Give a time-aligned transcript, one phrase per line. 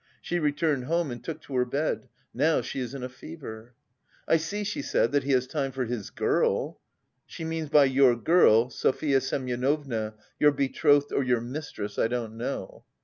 [0.19, 3.75] She returned home and took to her bed; now she is in a fever.
[4.27, 6.79] 'I see,' she said, 'that he has time for his girl.'
[7.27, 12.83] She means by your girl Sofya Semyonovna, your betrothed or your mistress, I don't know.